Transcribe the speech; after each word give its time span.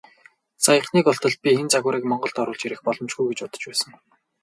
Саяхныг 0.65 1.05
болтол 1.07 1.35
би 1.43 1.49
энэ 1.59 1.71
загварыг 1.73 2.03
Монголд 2.07 2.35
оруулж 2.41 2.61
ирэх 2.65 2.81
боломжгүй 2.85 3.25
гэж 3.29 3.39
бодож 3.43 3.63
байсан. 3.67 3.91